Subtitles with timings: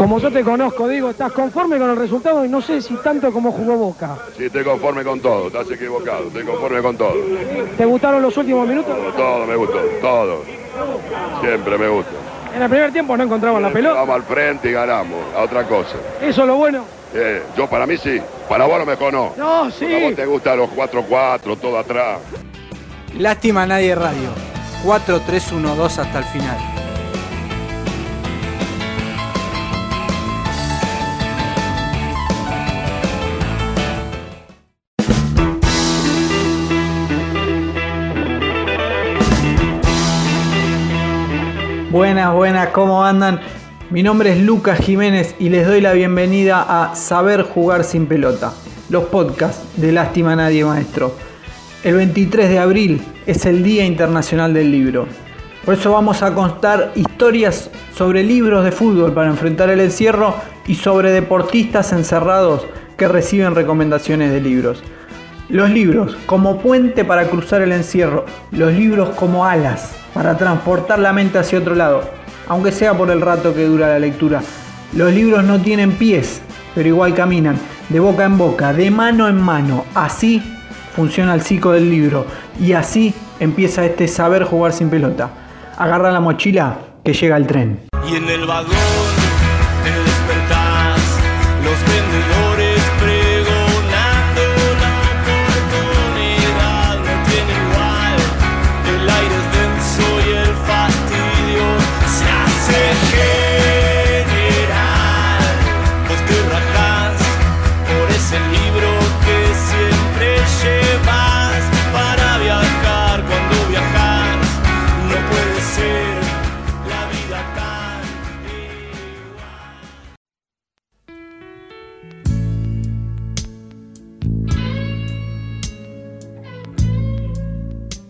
[0.00, 3.30] Como yo te conozco, digo, estás conforme con el resultado y no sé si tanto
[3.30, 4.16] como jugó Boca.
[4.34, 7.12] Sí, estoy conforme con todo, estás equivocado, estoy conforme con todo.
[7.76, 8.96] ¿Te gustaron los últimos minutos?
[9.14, 10.42] Todo me gustó, todo.
[11.42, 12.12] Siempre me gusta.
[12.56, 13.96] En el primer tiempo no encontraban la pelota.
[14.00, 15.96] Vamos al frente y ganamos, a otra cosa.
[16.22, 16.82] Eso es lo bueno.
[17.12, 19.34] Eh, yo para mí sí, para vos a lo mejor no.
[19.36, 20.14] No, A vos sí.
[20.16, 22.20] te gustan los 4-4, todo atrás.
[23.18, 24.30] Lástima a nadie radio.
[24.82, 26.56] 4-3-1-2 hasta el final.
[41.90, 43.40] Buenas, buenas, ¿cómo andan?
[43.90, 48.52] Mi nombre es Lucas Jiménez y les doy la bienvenida a Saber Jugar Sin Pelota,
[48.90, 51.12] los podcasts de Lástima Nadie Maestro.
[51.82, 55.08] El 23 de abril es el Día Internacional del Libro.
[55.64, 60.36] Por eso vamos a contar historias sobre libros de fútbol para enfrentar el encierro
[60.68, 64.80] y sobre deportistas encerrados que reciben recomendaciones de libros.
[65.48, 71.12] Los libros como puente para cruzar el encierro, los libros como alas para transportar la
[71.12, 72.02] mente hacia otro lado,
[72.48, 74.42] aunque sea por el rato que dura la lectura.
[74.92, 76.42] Los libros no tienen pies,
[76.74, 77.56] pero igual caminan,
[77.88, 79.84] de boca en boca, de mano en mano.
[79.94, 80.42] Así
[80.94, 82.26] funciona el ciclo del libro
[82.58, 85.30] y así empieza este saber jugar sin pelota.
[85.78, 87.80] Agarra la mochila que llega el tren.
[88.08, 89.09] Y en el vagón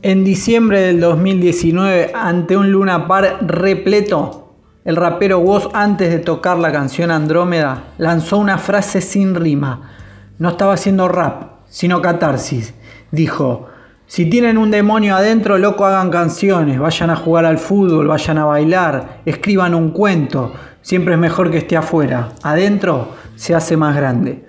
[0.02, 6.58] En diciembre del 2019, ante un Luna Par repleto, el rapero Woz, antes de tocar
[6.58, 9.90] la canción Andrómeda, lanzó una frase sin rima.
[10.38, 12.72] No estaba haciendo rap, sino catarsis.
[13.10, 13.66] Dijo,
[14.06, 18.46] si tienen un demonio adentro, loco, hagan canciones, vayan a jugar al fútbol, vayan a
[18.46, 20.54] bailar, escriban un cuento.
[20.80, 22.30] Siempre es mejor que esté afuera.
[22.42, 24.46] Adentro se hace más grande.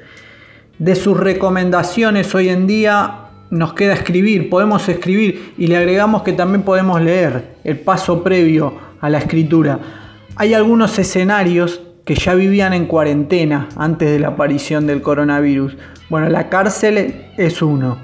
[0.80, 3.21] De sus recomendaciones hoy en día
[3.52, 8.74] nos queda escribir, podemos escribir y le agregamos que también podemos leer, el paso previo
[9.02, 9.80] a la escritura.
[10.38, 15.76] Hay algunos escenarios que ya vivían en cuarentena antes de la aparición del coronavirus.
[16.10, 17.98] Bueno, la cárcel es uno.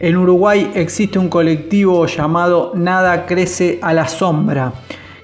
[0.00, 4.72] En Uruguay existe un colectivo llamado Nada Crece a la Sombra,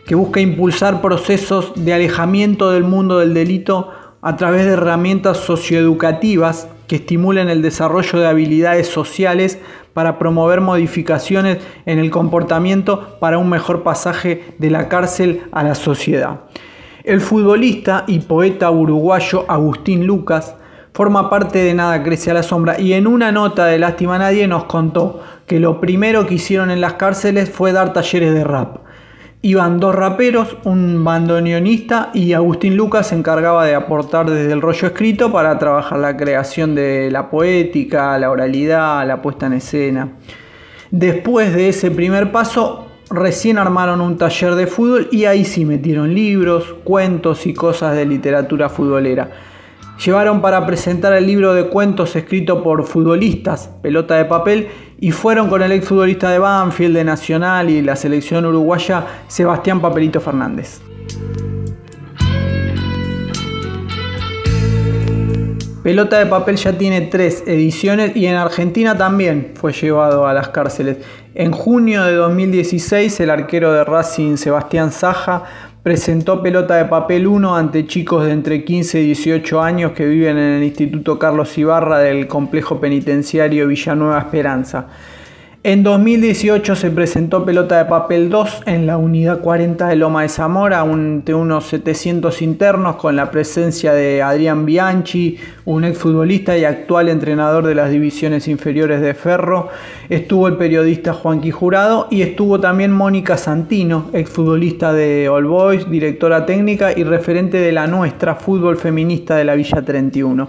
[0.06, 3.90] que busca impulsar procesos de alejamiento del mundo del delito
[4.22, 9.58] a través de herramientas socioeducativas que estimulen el desarrollo de habilidades sociales
[9.92, 15.74] para promover modificaciones en el comportamiento para un mejor pasaje de la cárcel a la
[15.74, 16.40] sociedad.
[17.04, 20.54] El futbolista y poeta uruguayo Agustín Lucas
[20.94, 24.46] forma parte de Nada Crece a la Sombra y en una nota de Lástima Nadie
[24.46, 28.83] nos contó que lo primero que hicieron en las cárceles fue dar talleres de rap.
[29.44, 34.88] Iban dos raperos, un bandoneonista y Agustín Lucas se encargaba de aportar desde el rollo
[34.88, 40.12] escrito para trabajar la creación de la poética, la oralidad, la puesta en escena.
[40.90, 46.14] Después de ese primer paso, recién armaron un taller de fútbol y ahí sí metieron
[46.14, 49.30] libros, cuentos y cosas de literatura futbolera.
[50.02, 54.68] Llevaron para presentar el libro de cuentos escrito por futbolistas, Pelota de Papel,
[55.04, 60.18] y fueron con el exfutbolista de Banfield, de Nacional y la selección uruguaya, Sebastián Papelito
[60.18, 60.80] Fernández.
[65.82, 70.48] Pelota de papel ya tiene tres ediciones y en Argentina también fue llevado a las
[70.48, 70.96] cárceles.
[71.34, 77.56] En junio de 2016 el arquero de Racing Sebastián Saja presentó Pelota de Papel 1
[77.56, 81.98] ante chicos de entre 15 y 18 años que viven en el Instituto Carlos Ibarra
[81.98, 84.86] del complejo penitenciario Villanueva Esperanza.
[85.66, 90.28] En 2018 se presentó Pelota de Papel 2 en la unidad 40 de Loma de
[90.28, 97.08] Zamora, ante unos 700 internos con la presencia de Adrián Bianchi, un exfutbolista y actual
[97.08, 99.70] entrenador de las divisiones inferiores de Ferro.
[100.10, 106.44] Estuvo el periodista Juanqui Jurado y estuvo también Mónica Santino, exfutbolista de All Boys, directora
[106.44, 110.46] técnica y referente de la nuestra fútbol feminista de la Villa 31.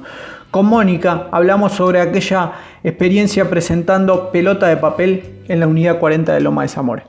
[0.55, 6.39] Con Mónica hablamos sobre aquella experiencia presentando pelota de papel en la unidad 40 de
[6.39, 7.05] Loma de Zamora.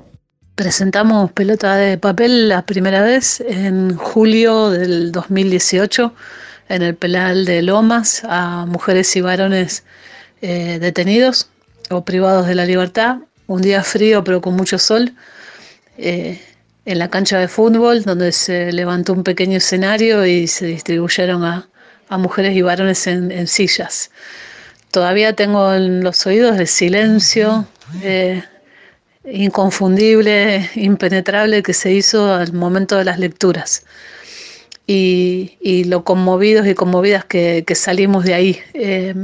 [0.57, 6.13] Presentamos pelota de papel la primera vez en julio del 2018
[6.71, 9.85] en el penal de Lomas a mujeres y varones
[10.43, 11.49] eh, detenidos
[11.91, 13.19] o privados de la libertad.
[13.47, 15.13] Un día frío pero con mucho sol.
[15.99, 16.41] Eh,
[16.85, 21.69] en la cancha de fútbol donde se levantó un pequeño escenario y se distribuyeron a,
[22.09, 24.11] a mujeres y varones en, sillas.
[24.91, 27.67] Todavía tengo en los oídos el silencio
[28.03, 28.43] eh,
[29.25, 33.85] inconfundible, impenetrable que se hizo al momento de las lecturas.
[34.89, 39.15] Y, lo conmovidos y conmovidas que, salimos de ahí eh,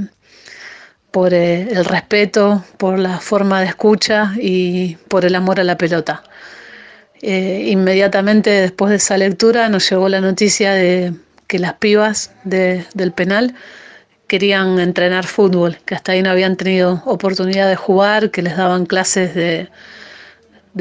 [1.13, 5.79] por eh, el respeto, por la forma de escucha y por el amor a la
[5.79, 6.25] pelota.
[7.23, 11.15] inmediatamente después de esa lectura nos llegó la noticia de
[11.53, 13.55] que las pibas del penal
[14.27, 18.87] querían entrenar fútbol, que hasta ahí no habían tenido oportunidad de jugar, que les daban
[18.87, 19.69] clases de,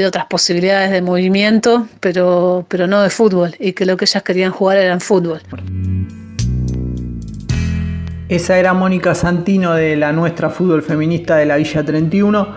[0.07, 4.53] otras posibilidades de movimiento, pero, pero no de fútbol, y que lo que ellas querían
[4.53, 5.41] jugar era fútbol.
[8.29, 12.47] Esa era Mónica Santino de la nuestra fútbol feminista de la Villa 31,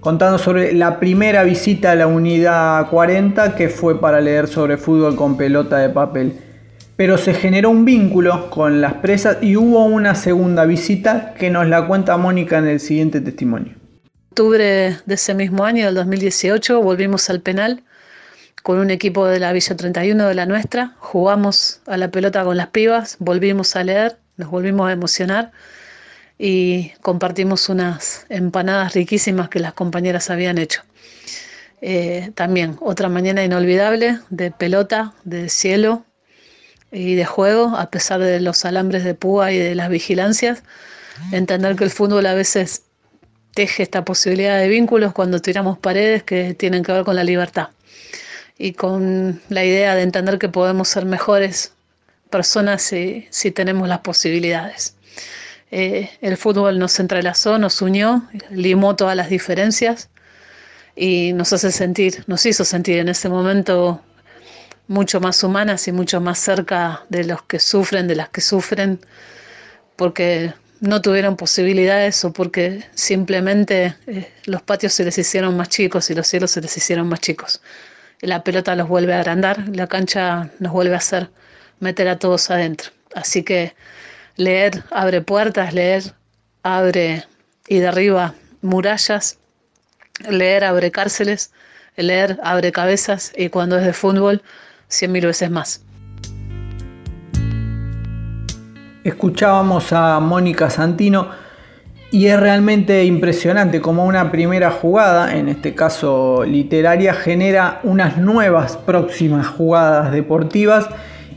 [0.00, 5.14] contando sobre la primera visita a la unidad 40 que fue para leer sobre fútbol
[5.14, 6.49] con pelota de papel
[7.00, 11.66] pero se generó un vínculo con las presas y hubo una segunda visita que nos
[11.66, 13.72] la cuenta Mónica en el siguiente testimonio.
[14.28, 17.84] Octubre de ese mismo año, del 2018, volvimos al penal
[18.62, 22.58] con un equipo de la Villa 31 de la nuestra, jugamos a la pelota con
[22.58, 25.52] las pibas, volvimos a leer, nos volvimos a emocionar
[26.38, 30.82] y compartimos unas empanadas riquísimas que las compañeras habían hecho.
[31.80, 36.04] Eh, también otra mañana inolvidable de pelota, de cielo,
[36.92, 40.62] y de juego, a pesar de los alambres de púa y de las vigilancias.
[41.32, 42.82] Entender que el fútbol a veces
[43.54, 47.68] teje esta posibilidad de vínculos cuando tiramos paredes que tienen que ver con la libertad
[48.58, 51.72] y con la idea de entender que podemos ser mejores
[52.30, 54.94] personas si, si tenemos las posibilidades.
[55.70, 60.08] Eh, el fútbol nos entrelazó, nos unió, limó todas las diferencias
[60.96, 64.02] y nos hace sentir, nos hizo sentir en ese momento
[64.90, 68.98] mucho más humanas y mucho más cerca de los que sufren, de las que sufren,
[69.94, 76.10] porque no tuvieron posibilidades o porque simplemente eh, los patios se les hicieron más chicos
[76.10, 77.62] y los cielos se les hicieron más chicos.
[78.20, 81.30] La pelota los vuelve a agrandar, la cancha nos vuelve a hacer
[81.78, 82.90] meter a todos adentro.
[83.14, 83.76] Así que
[84.34, 86.02] leer abre puertas, leer
[86.64, 87.24] abre
[87.68, 89.38] y derriba murallas,
[90.28, 91.52] leer abre cárceles,
[91.96, 94.42] leer abre cabezas y cuando es de fútbol
[94.90, 95.82] cien mil veces más.
[99.02, 101.28] Escuchábamos a Mónica Santino
[102.10, 108.76] y es realmente impresionante como una primera jugada, en este caso literaria, genera unas nuevas
[108.76, 110.88] próximas jugadas deportivas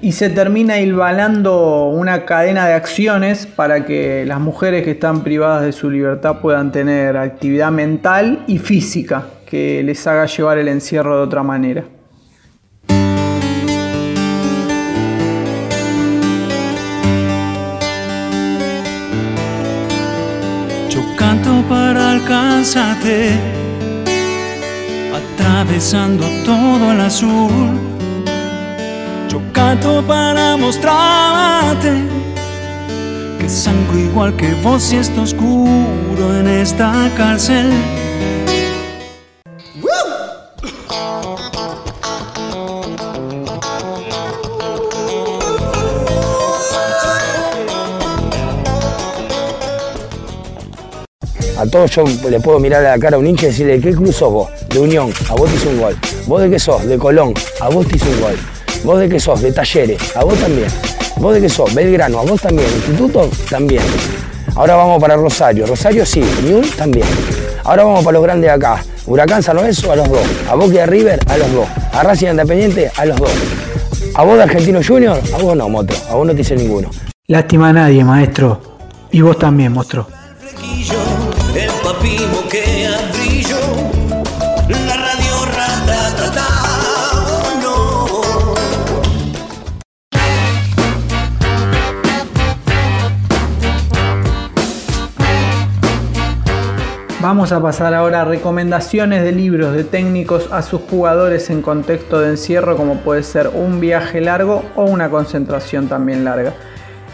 [0.01, 5.61] y se termina hilvanando una cadena de acciones para que las mujeres que están privadas
[5.61, 11.15] de su libertad puedan tener actividad mental y física que les haga llevar el encierro
[11.15, 11.85] de otra manera.
[21.73, 23.31] Para alcanzarte,
[25.19, 27.71] atravesando todo el azul.
[29.27, 31.91] Yo canto para mostrarte
[33.39, 37.67] que sangro igual que vos y está oscuro en esta cárcel.
[51.63, 53.79] A todos yo le puedo mirar a la cara a un hincha y decirle, ¿de
[53.79, 54.49] qué club sos vos?
[54.67, 55.95] De Unión, a vos te hizo un gol.
[56.27, 56.85] ¿Vos de qué sos?
[56.85, 58.35] De Colón, a vos te hizo un gol.
[58.83, 59.41] ¿Vos de qué sos?
[59.41, 60.67] De talleres, a vos también.
[61.15, 61.73] ¿Vos de qué sos?
[61.73, 62.67] Belgrano, a vos también.
[62.67, 63.81] Instituto, también.
[64.55, 65.65] Ahora vamos para Rosario.
[65.65, 67.07] Rosario sí, Ñul también.
[67.63, 68.83] Ahora vamos para los grandes de acá.
[69.05, 70.27] Huracán San Lorenzo a los dos.
[70.49, 71.67] A Boca de River a los dos.
[71.93, 73.31] A Racing Independiente a los dos.
[74.15, 75.95] A vos de Argentino Junior, a vos no, Motro.
[76.09, 76.89] A vos no te hice ninguno.
[77.27, 78.59] Lástima a nadie, maestro.
[79.11, 80.07] Y vos también, monstruo.
[81.83, 82.17] Papi
[84.87, 86.47] la radio ratatata,
[87.27, 87.73] oh no.
[97.21, 102.21] Vamos a pasar ahora a recomendaciones de libros de técnicos a sus jugadores en contexto
[102.21, 106.53] de encierro, como puede ser un viaje largo o una concentración también larga.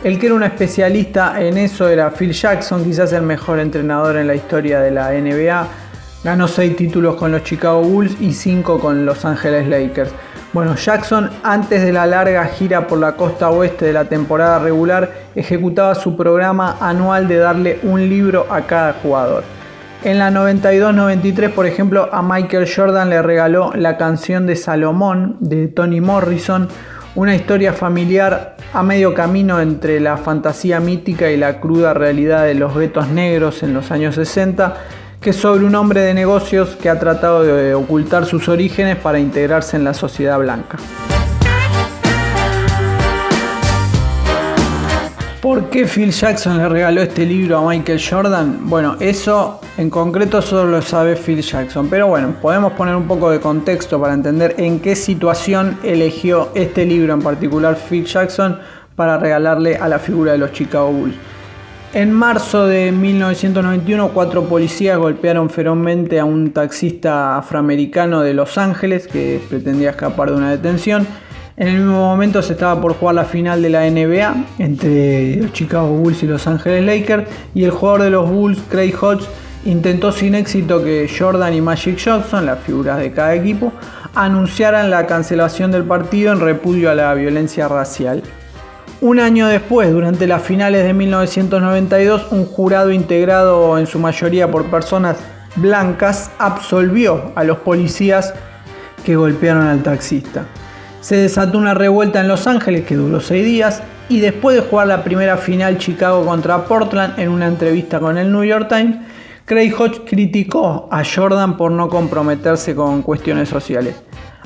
[0.02, 4.28] El que era un especialista en eso era Phil Jackson, quizás el mejor entrenador en
[4.28, 5.68] la historia de la NBA.
[6.24, 10.12] Ganó 6 títulos con los Chicago Bulls y 5 con Los Angeles Lakers.
[10.54, 15.12] Bueno, Jackson antes de la larga gira por la costa oeste de la temporada regular
[15.36, 19.44] ejecutaba su programa anual de darle un libro a cada jugador.
[20.06, 25.68] En la 92-93, por ejemplo, a Michael Jordan le regaló la canción de Salomón de
[25.68, 26.70] Tony Morrison,
[27.16, 32.54] una historia familiar a medio camino entre la fantasía mítica y la cruda realidad de
[32.54, 34.76] los guetos negros en los años 60,
[35.20, 39.20] que es sobre un hombre de negocios que ha tratado de ocultar sus orígenes para
[39.20, 40.78] integrarse en la sociedad blanca.
[45.42, 48.70] ¿Por qué Phil Jackson le regaló este libro a Michael Jordan?
[48.70, 53.32] Bueno, eso en concreto solo lo sabe Phil Jackson, pero bueno, podemos poner un poco
[53.32, 58.60] de contexto para entender en qué situación eligió este libro en particular Phil Jackson
[58.98, 61.16] para regalarle a la figura de los Chicago Bulls.
[61.94, 69.08] En marzo de 1991, cuatro policías golpearon ferozmente a un taxista afroamericano de Los Ángeles
[69.08, 71.08] que pretendía escapar de una detención.
[71.60, 75.52] En el mismo momento se estaba por jugar la final de la NBA entre los
[75.52, 79.26] Chicago Bulls y Los Ángeles Lakers y el jugador de los Bulls, Craig Hodge,
[79.66, 83.74] intentó sin éxito que Jordan y Magic Johnson, las figuras de cada equipo,
[84.16, 88.24] anunciaran la cancelación del partido en repudio a la violencia racial.
[89.02, 94.64] Un año después, durante las finales de 1992, un jurado integrado en su mayoría por
[94.68, 95.18] personas
[95.58, 98.34] blancas absolvió a los policías
[99.04, 100.46] que golpearon al taxista.
[101.02, 104.88] Se desató una revuelta en Los Ángeles que duró seis días y después de jugar
[104.88, 108.98] la primera final Chicago contra Portland en una entrevista con el New York Times,
[109.46, 113.96] Craig Hodge criticó a Jordan por no comprometerse con cuestiones sociales.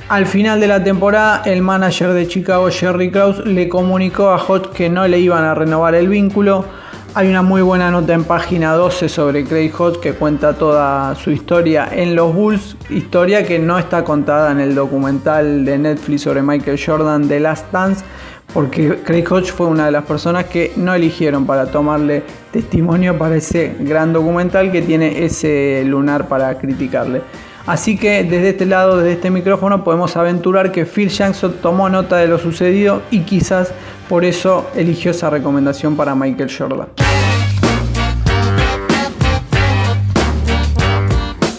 [0.10, 4.70] Al final de la temporada, el manager de Chicago, Jerry Krause, le comunicó a Hodge
[4.74, 6.66] que no le iban a renovar el vínculo.
[7.16, 11.30] Hay una muy buena nota en página 12 sobre Craig Hodge que cuenta toda su
[11.30, 16.42] historia en los Bulls, historia que no está contada en el documental de Netflix sobre
[16.42, 18.04] Michael Jordan The Last Dance,
[18.52, 23.36] porque Craig Hodge fue una de las personas que no eligieron para tomarle testimonio para
[23.36, 27.22] ese gran documental que tiene ese lunar para criticarle.
[27.66, 32.18] Así que desde este lado, desde este micrófono, podemos aventurar que Phil Jackson tomó nota
[32.18, 33.72] de lo sucedido y quizás
[34.10, 36.88] por eso eligió esa recomendación para Michael Jordan.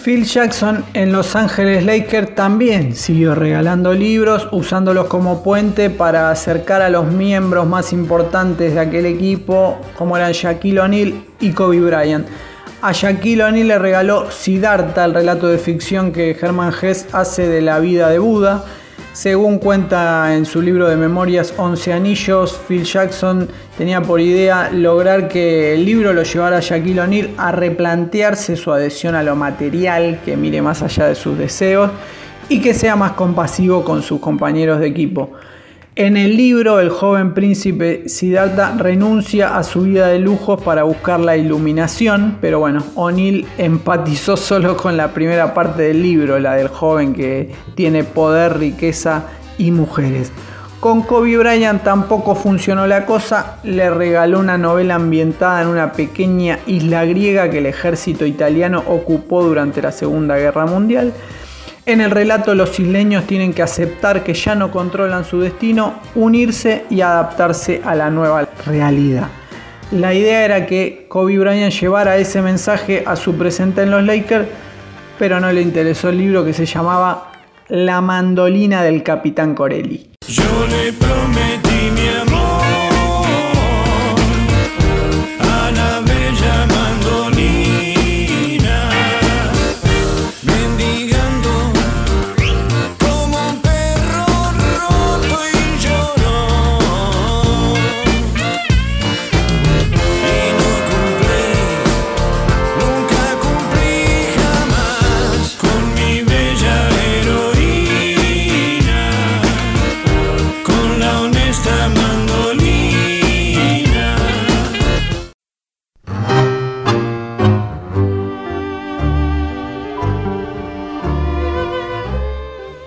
[0.03, 6.83] Phil Jackson en Los Ángeles Lakers también siguió regalando libros, usándolos como puente para acercar
[6.83, 12.27] a los miembros más importantes de aquel equipo, como eran Shaquille O'Neal y Kobe Bryant.
[12.87, 17.59] A Shaquille O'Neal le regaló Siddhartha, el relato de ficción que Herman Hesse hace de
[17.59, 18.63] la vida de Buda.
[19.11, 25.29] Según cuenta en su libro de memorias 11 anillos, Phil Jackson tenía por idea lograr
[25.29, 30.19] que el libro lo llevara a Shaquille O'Neal a replantearse su adhesión a lo material,
[30.23, 31.89] que mire más allá de sus deseos
[32.49, 35.31] y que sea más compasivo con sus compañeros de equipo.
[35.97, 41.21] En el libro, el joven príncipe Siddhartha renuncia a su vida de lujos para buscar
[41.21, 46.67] la iluminación, pero bueno, O'Neill empatizó solo con la primera parte del libro, la del
[46.67, 50.33] joven que tiene poder, riqueza y mujeres.
[50.81, 56.59] Con Kobe Bryant tampoco funcionó la cosa, le regaló una novela ambientada en una pequeña
[56.67, 61.13] isla griega que el ejército italiano ocupó durante la Segunda Guerra Mundial.
[61.87, 66.83] En el relato los isleños tienen que aceptar que ya no controlan su destino, unirse
[66.89, 69.27] y adaptarse a la nueva realidad.
[69.91, 74.47] La idea era que Kobe Bryant llevara ese mensaje a su presente en los Lakers,
[75.19, 77.31] pero no le interesó el libro que se llamaba
[77.67, 80.09] La mandolina del capitán Corelli.
[80.27, 81.74] Yo le prometí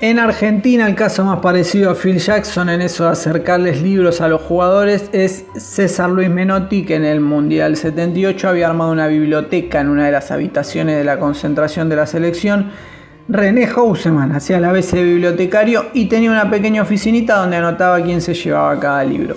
[0.09, 4.29] En Argentina el caso más parecido a Phil Jackson en eso de acercarles libros a
[4.29, 9.83] los jugadores es César Luis Menotti que en el Mundial 78 había armado una biblioteca
[9.83, 12.71] en una de las habitaciones de la concentración de la selección.
[13.29, 18.23] René Houseman hacía la vez de bibliotecario y tenía una pequeña oficinita donde anotaba quién
[18.23, 19.37] se llevaba cada libro.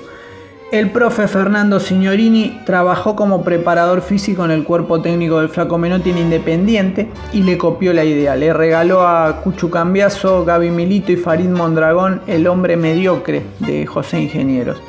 [0.72, 6.12] El profe Fernando Signorini trabajó como preparador físico en el cuerpo técnico del Flaco Menotti
[6.12, 8.38] en Independiente y le copió la idea.
[8.38, 14.22] Le regaló a Cuchu Cambiaso, Gaby Milito y Farid Mondragón El hombre mediocre de José
[14.22, 14.82] Ingenieros.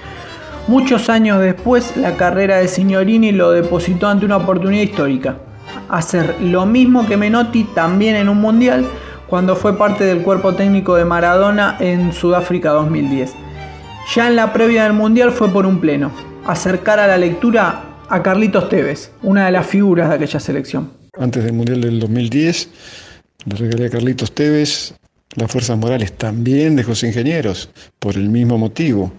[0.69, 5.39] Muchos años después, la carrera de Signorini lo depositó ante una oportunidad histórica.
[5.89, 8.87] Hacer lo mismo que Menotti también en un mundial
[9.27, 13.42] cuando fue parte del cuerpo técnico de Maradona en Sudáfrica 2010.
[14.11, 16.13] Ya en la previa del Mundial fue por un pleno,
[16.45, 20.93] acercar a la lectura a Carlitos Tevez, una de las figuras de aquella selección.
[21.19, 22.69] Antes del Mundial del 2010,
[23.47, 24.95] le regalé a Carlitos Tevez
[25.37, 29.11] las fuerzas morales también de José Ingenieros, por el mismo motivo.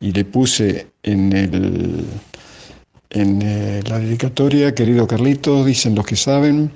[0.00, 2.04] Y le puse en, el,
[3.10, 6.70] en eh, la dedicatoria, querido Carlitos, dicen los que saben,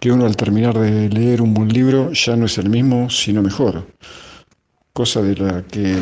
[0.00, 3.42] que uno al terminar de leer un buen libro ya no es el mismo, sino
[3.42, 3.86] mejor
[4.98, 5.94] cosa de la que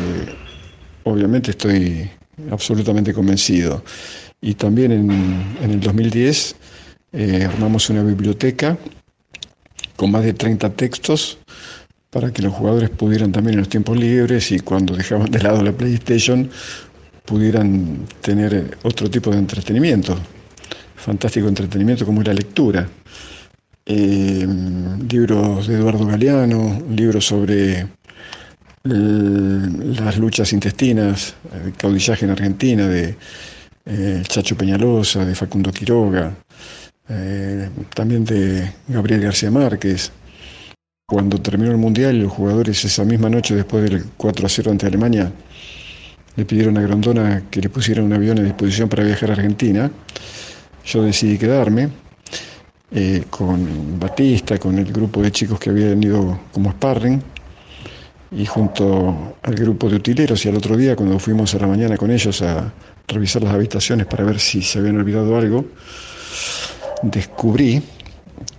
[1.03, 2.09] obviamente estoy
[2.49, 3.83] absolutamente convencido.
[4.41, 6.55] Y también en, el 2010
[7.11, 8.75] eh, armamos una biblioteca
[9.95, 11.37] con más de 30 textos
[12.09, 15.61] para que los jugadores pudieran también en los tiempos libres y cuando dejaban de lado
[15.61, 16.49] la PlayStation
[17.23, 20.17] pudieran tener otro tipo de entretenimiento,
[20.95, 22.89] fantástico entretenimiento como la lectura.
[23.85, 24.47] Eh,
[25.07, 27.87] libros de Eduardo Galeano, libros sobre
[28.87, 33.15] las luchas intestinas, el caudillaje en Argentina de
[33.85, 36.35] eh, Chacho Peñalosa, de Facundo Quiroga,
[37.09, 40.11] eh, también de Gabriel García Márquez.
[41.07, 44.87] Cuando terminó el Mundial, los jugadores esa misma noche, después del 4 a 0 ante
[44.87, 45.31] Alemania,
[46.35, 49.89] le pidieron a Grondona que le pusiera un avión a disposición para viajar a Argentina.
[50.85, 51.89] Yo decidí quedarme
[52.91, 57.21] eh, con Batista, con el grupo de chicos que habían ido como sparring
[58.31, 61.97] y junto al grupo de utileros y al otro día cuando fuimos a la mañana
[61.97, 62.73] con ellos a
[63.07, 65.65] revisar las habitaciones para ver si se habían olvidado algo,
[67.01, 67.81] descubrí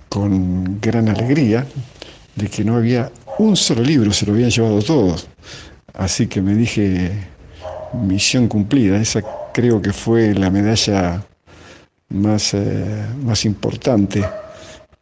[0.09, 1.67] con gran alegría
[2.35, 5.27] de que no había un solo libro, se lo habían llevado todos.
[5.95, 7.11] Así que me dije,
[7.93, 11.25] misión cumplida, esa creo que fue la medalla
[12.09, 14.25] más, eh, más importante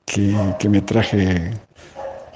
[0.04, 1.52] que, que me traje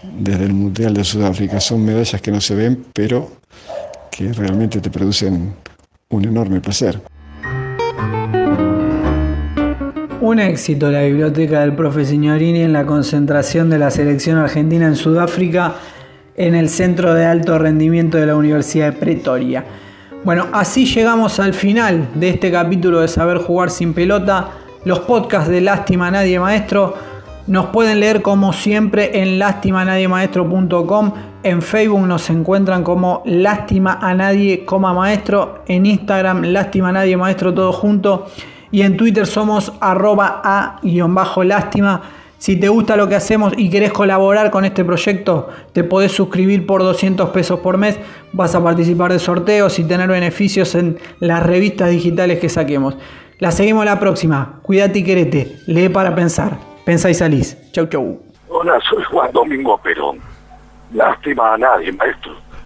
[0.02, 1.60] desde el Mundial de Sudáfrica.
[1.60, 3.30] Son medallas que no se ven, pero
[4.10, 5.54] que realmente te producen
[6.08, 7.00] un enorme placer.
[10.20, 14.96] Un éxito la biblioteca del profe Signorini en la concentración de la selección argentina en
[14.96, 15.74] Sudáfrica
[16.36, 19.64] en el Centro de Alto Rendimiento de la Universidad de Pretoria.
[20.22, 24.50] Bueno, así llegamos al final de este capítulo de Saber Jugar sin Pelota.
[24.84, 26.94] Los podcasts de Lástima Nadie Maestro
[27.46, 31.12] nos pueden leer como siempre en lastimanadiemaestro.com.
[31.42, 35.62] En Facebook nos encuentran como Lástima a Nadie, maestro.
[35.66, 38.26] En Instagram, Lástima Nadie Maestro, todo junto.
[38.70, 42.02] Y en Twitter somos arroba a-lástima.
[42.38, 46.64] Si te gusta lo que hacemos y querés colaborar con este proyecto, te podés suscribir
[46.64, 47.98] por 200 pesos por mes.
[48.32, 52.96] Vas a participar de sorteos y tener beneficios en las revistas digitales que saquemos.
[53.40, 54.60] La seguimos la próxima.
[54.62, 55.56] Cuídate y querete.
[55.66, 56.69] Lee para pensar.
[56.84, 57.56] Pensa y salís.
[57.72, 58.20] Chau, chau.
[58.48, 60.18] Hola, soy Juan Domingo Perón.
[60.92, 62.32] Lástima a nadie, maestro.